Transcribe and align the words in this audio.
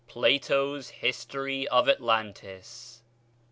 PLATO'S 0.07 0.89
HISTORY 0.89 1.67
OF 1.67 1.87
ATLANTIS. 1.87 3.03